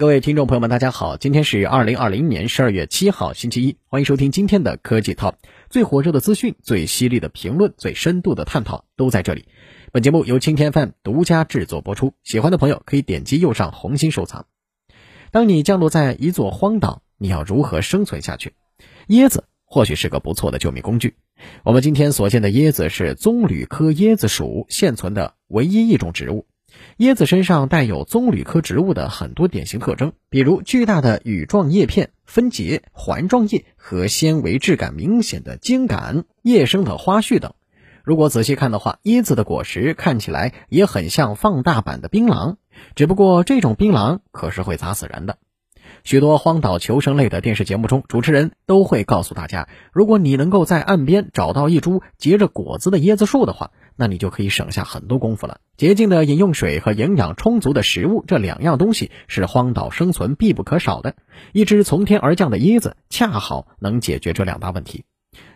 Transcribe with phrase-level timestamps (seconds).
[0.00, 5.34] 各位听众朋友们，大家好，今天是二零二零年十二月七号，星期一，欢迎收听今天的科技 Top，
[5.68, 9.44] 最火热的资讯、最犀利的评论、最深度的探讨都在这里。
[9.92, 14.46] 本节目由青天 FM 独家制作播出，喜欢的朋友可以点击右上红心收藏。
[15.32, 18.54] 当你降落在一座荒岛，你要如何生存下去？
[19.08, 21.16] 椰子或许是个不错的救命工具。
[21.62, 26.46] 我们今天所见的椰子是棕榈科椰子属现存的唯一一种植物。
[26.98, 37.54] 椰子身上带有棕榈科植物的很多典型特征，比如巨大的羽状叶片、分节、环状叶和纤维质感明显的茎秆、叶生的花序等。
[38.02, 42.56] 如果仔细看的话，椰子的果实看起来也很像放大版的槟榔，
[42.94, 45.38] 只不过这种槟榔可是会砸死人的。
[46.04, 53.70] 许多荒岛求生类的电视节目中，主持人都会告诉大家，如果你能够在岸边找到一株结着果子的椰子树的话。
[53.96, 55.58] 那你就可以省下很多功夫了。
[55.76, 61.16] 洁净的饮用水和营养充足的食物，这两样东西是荒岛生存必不可少的。
[61.52, 65.04] 一只从天而降的椰子，恰好能解决这两大问题。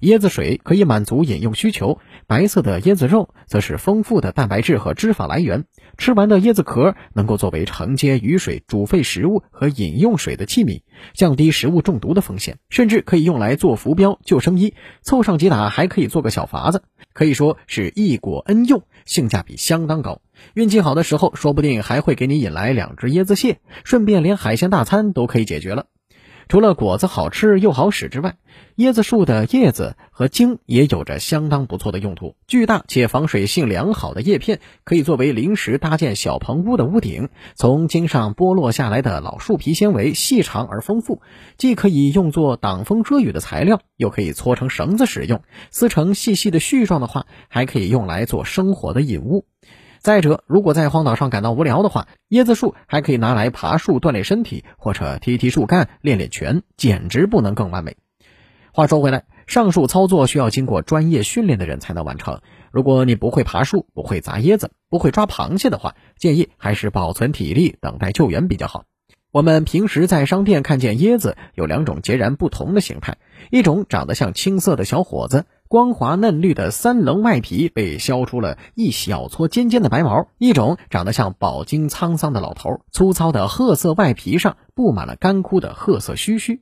[0.00, 5.64] 椰子水可以满足饮用需求，白色的椰子肉则是丰富的蛋白质和脂肪来源。
[5.96, 10.82] 吃完的椰子壳能够作为承接雨水、煮沸食物和饮用水的器皿，
[11.14, 14.74] 降低食物中毒的风险，甚至可以用来做浮标、救生衣。
[15.02, 20.20] 凑上几打还可以做个小筏子，可以说是一果恩用，性价比相当高。
[20.54, 25.86] 运气好的时候，说不定还会给你引来两只椰子蟹，顺便连海鲜大餐都可以解决了。
[26.48, 28.36] 除了果子好吃又好使之外，
[28.76, 32.36] 椰子树的叶子和茎也有着相当不错的用途。
[32.46, 37.28] 巨大且防水性良好的叶片可以作为临时搭建小棚屋的屋顶。
[37.54, 41.22] 从茎上剥落下来的老树皮纤维细长而丰富，
[41.56, 45.42] 既可以用作挡风遮雨的材料，又可以搓成绳子使用。
[45.70, 49.46] 撕成细细的絮状的话，还可以用来做生火的引物。
[50.02, 57.96] 再者，如果在荒岛上感到无聊的话，椰子树还可以拿来爬树锻炼身体，或者踢踢树干练练拳，简直不能更完美。
[58.72, 62.40] 话说回来，上述操作需要经过专业训练的人才能完成。
[62.72, 68.82] 如果你不会爬树，不会砸椰子，不会抓螃蟹的话，建议还是保存体力，等待救援比较好。
[69.30, 73.18] 我们平时在商店看见椰子有两种截然不同的形态，
[73.52, 75.46] 一种长得像青色的小伙子。
[75.72, 86.60] 光滑嫩绿的三棱外皮被削出了一小撮尖尖的白毛，一种长得像饱经沧桑的老头，粗糙的褐色外皮上布满了干枯的褐色须须。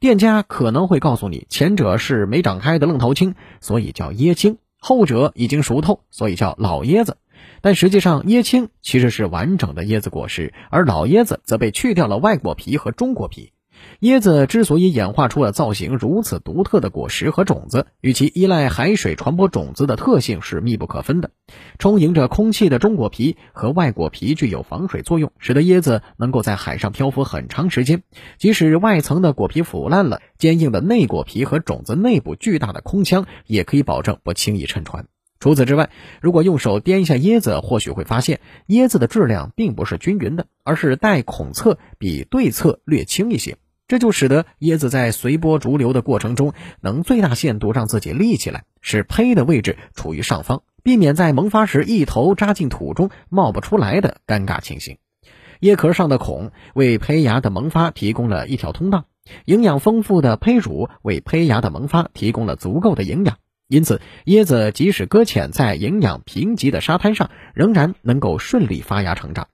[0.00, 7.16] 店家可能会告诉你，前者是没长开的愣头青，所以叫椰青；后者已经熟透，所以叫老椰子。
[7.60, 13.52] 但实际上，椰青其实是完整的椰子果实，而老椰子则被去掉了外果皮和中果皮。
[14.00, 21.30] 椰子之所以演化出了造型如此独特的果实和种子，与其依赖海水传播种子的特性是密不可分的。
[21.78, 28.02] 充盈着空气的中果皮和外果皮具有防水作用，使得椰子能够在海上漂浮很长时间。
[28.38, 35.06] 即使外层的果皮腐烂了，坚硬的内果皮和种子内部巨大的空腔也可以保证不轻易沉船。
[35.40, 35.90] 除此之外，
[36.20, 43.56] 如果用手掂一下椰子，或许会发现椰子的质量并不是均匀的，而是带孔侧比对侧略轻一些。
[43.88, 54.98] 这就使得椰子在随波逐流的过程中，能最大限度让自己立起来，使胚的位置处于上方，避免在萌发时一头扎进土中冒不出来的尴尬情形。
[55.62, 59.06] 椰壳上的孔为胚芽的萌发提供了一条通道，
[59.46, 63.38] 营养丰富的胚乳为胚芽的萌发提供了足够的营养，
[63.68, 69.48] 因此椰子即使搁浅在营养贫瘠的沙滩上，仍然能够顺利发芽成长。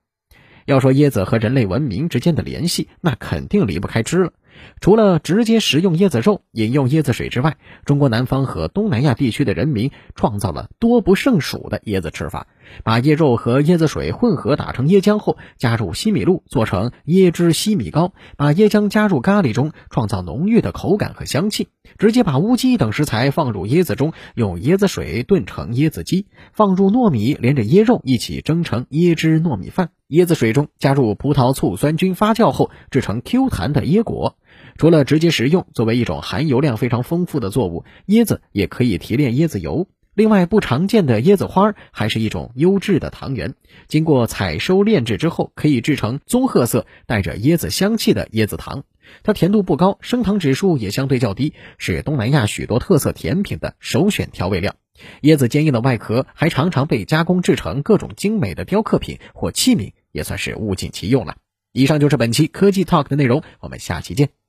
[0.67, 4.33] 要说椰子和人类文明之间的联系，那肯定离不开吃了。
[4.81, 12.47] 除了直接食用椰子肉、饮用椰子水之外，中国南方和东南亚地区的人民创造了多不胜数的椰子吃法。
[12.85, 21.69] 把椰肉和椰子水混合打成椰浆后，加入西米露做成椰汁西米糕，把椰浆加入咖喱中，创造浓郁的口感和香气。
[21.99, 29.91] 直接把乌鸡等食材放入椰子中，用椰子水炖成椰子鸡，放入糯米，连着椰肉一起蒸成椰汁糯米饭。
[30.09, 34.37] 椰子水中加入葡萄醋酸菌发酵后，制成 Q 弹的椰果。
[34.77, 39.87] 除了直接食用，作为一种含油量非常丰富的作物，椰子也可以提炼椰子油。
[40.15, 43.55] 另外，不常见的椰子花还是一种优质的糖源，
[43.89, 48.85] 经过采收炼制之后，可以制成棕褐色、带着椰子香气的椰子糖。
[49.23, 54.75] 它甜度不高，升糖指数也相对较低，是东南亚许多特色甜品的首选调味料。
[55.23, 61.37] 椰子坚硬的外壳还常常被加工制成各种精美的雕刻品或器皿，也算是物尽其用了。
[61.73, 64.44] 以上就是本期科技 Talk 的内容，我们下期见。